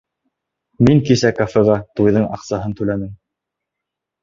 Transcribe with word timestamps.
Мин 0.87 1.01
кисә 1.09 1.31
кафеға 1.41 1.77
туйҙың 2.01 2.27
аҡсаһын 2.39 2.77
түләнем. 2.83 3.15